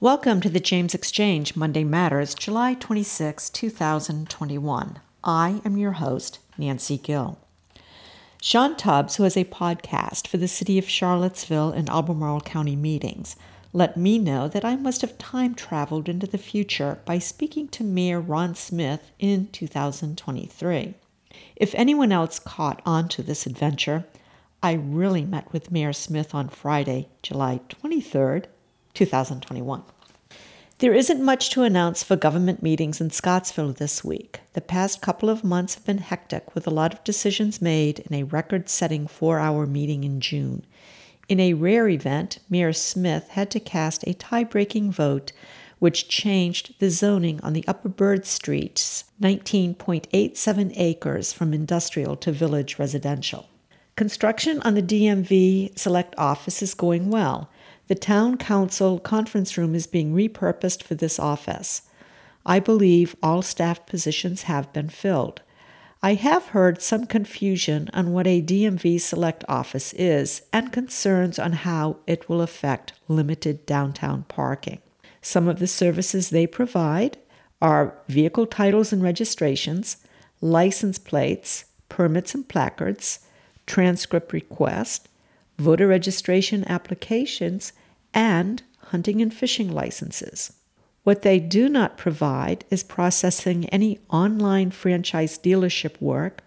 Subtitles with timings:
[0.00, 5.00] Welcome to the James Exchange Monday Matters, July 26, 2021.
[5.24, 7.40] I am your host, Nancy Gill.
[8.40, 13.34] Sean Tubbs, who has a podcast for the City of Charlottesville and Albemarle County meetings,
[13.72, 17.82] let me know that I must have time traveled into the future by speaking to
[17.82, 20.94] Mayor Ron Smith in 2023.
[21.56, 24.04] If anyone else caught on to this adventure,
[24.62, 28.44] I really met with Mayor Smith on Friday, July 23rd,
[28.98, 29.84] 2021.
[30.80, 34.40] There isn't much to announce for government meetings in Scottsville this week.
[34.54, 38.12] The past couple of months have been hectic with a lot of decisions made in
[38.12, 40.66] a record setting four hour meeting in June.
[41.28, 45.30] In a rare event, Mayor Smith had to cast a tie breaking vote
[45.78, 52.80] which changed the zoning on the Upper Bird Street's 19.87 acres from industrial to village
[52.80, 53.48] residential.
[53.94, 57.48] Construction on the DMV Select Office is going well.
[57.88, 61.82] The Town Council conference room is being repurposed for this office.
[62.44, 65.40] I believe all staff positions have been filled.
[66.02, 71.52] I have heard some confusion on what a DMV Select Office is and concerns on
[71.52, 74.80] how it will affect limited downtown parking.
[75.22, 77.16] Some of the services they provide
[77.62, 79.96] are vehicle titles and registrations,
[80.42, 83.20] license plates, permits and placards,
[83.66, 85.08] transcript request,
[85.58, 87.72] voter registration applications,
[88.18, 90.52] and hunting and fishing licenses.
[91.04, 96.42] What they do not provide is processing any online franchise dealership work,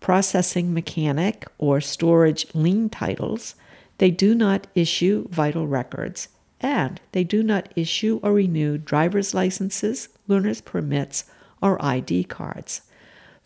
[0.00, 3.54] processing mechanic or storage lien titles.
[3.96, 6.28] They do not issue vital records,
[6.60, 11.24] and they do not issue or renew driver's licenses, learner's permits,
[11.62, 12.82] or ID cards.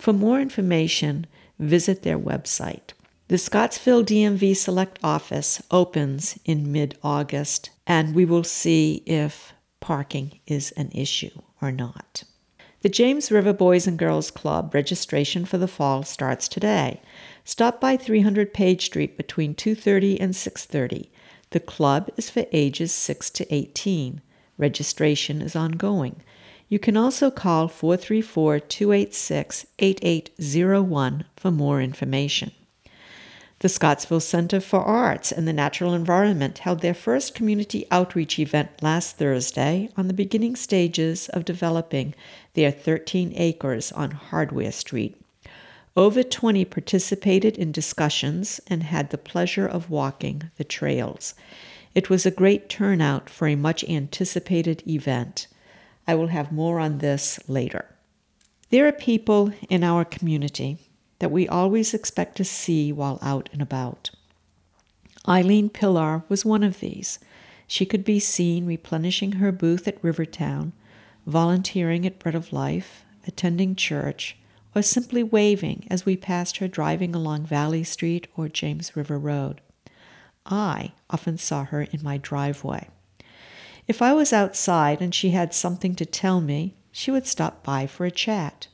[0.00, 1.28] For more information,
[1.60, 2.90] visit their website.
[3.28, 10.40] The Scottsville DMV Select Office opens in mid August, and we will see if parking
[10.46, 12.22] is an issue or not.
[12.80, 17.02] The James River Boys and Girls Club registration for the fall starts today.
[17.44, 21.10] Stop by 300 Page Street between 2:30 and 6:30.
[21.50, 24.22] The club is for ages 6 to 18.
[24.56, 26.22] Registration is ongoing.
[26.70, 32.52] You can also call 434 286 8801 for more information.
[33.60, 38.70] The Scottsville Center for Arts and the Natural Environment held their first community outreach event
[38.82, 42.14] last Thursday on the beginning stages of developing
[42.54, 45.20] their 13 acres on Hardware Street.
[45.96, 51.34] Over 20 participated in discussions and had the pleasure of walking the trails.
[51.96, 55.48] It was a great turnout for a much anticipated event.
[56.06, 57.86] I will have more on this later.
[58.70, 60.78] There are people in our community
[61.18, 64.10] that we always expect to see while out and about.
[65.26, 67.18] Eileen Pillar was one of these.
[67.66, 70.72] She could be seen replenishing her booth at Rivertown,
[71.26, 74.36] volunteering at Bread of Life, attending church,
[74.74, 79.60] or simply waving as we passed her driving along Valley Street or James River Road.
[80.46, 82.88] I often saw her in my driveway.
[83.86, 87.86] If I was outside and she had something to tell me, she would stop by
[87.86, 88.68] for a chat.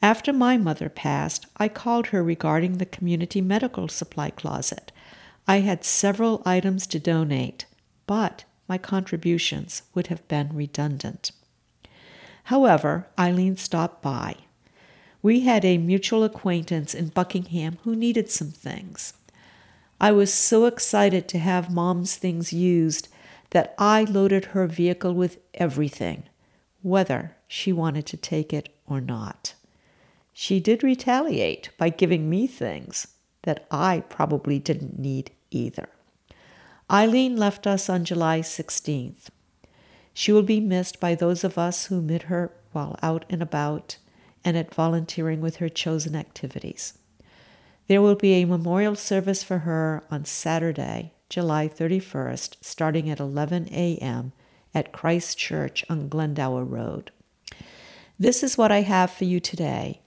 [0.00, 4.92] After my mother passed, I called her regarding the community medical supply closet.
[5.48, 7.66] I had several items to donate,
[8.06, 11.32] but my contributions would have been redundant.
[12.44, 14.36] However, Eileen stopped by.
[15.20, 19.14] We had a mutual acquaintance in Buckingham who needed some things.
[20.00, 23.08] I was so excited to have Mom's things used
[23.50, 26.22] that I loaded her vehicle with everything,
[26.82, 29.54] whether she wanted to take it or not
[30.40, 33.08] she did retaliate by giving me things
[33.42, 35.88] that I probably didn't need either.
[36.88, 39.30] Eileen left us on July 16th.
[40.14, 43.96] She will be missed by those of us who met her while out and about
[44.44, 46.96] and at volunteering with her chosen activities.
[47.88, 53.70] There will be a memorial service for her on Saturday, July 31st, starting at 11
[53.72, 54.30] a.m.
[54.72, 57.10] at Christ Church on Glendower Road.
[58.20, 60.00] This is what I have for you today.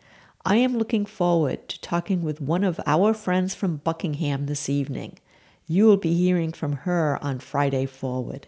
[0.43, 5.19] I am looking forward to talking with one of our friends from Buckingham this evening.
[5.67, 8.47] You will be hearing from her on Friday Forward.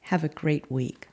[0.00, 1.06] Have a great week.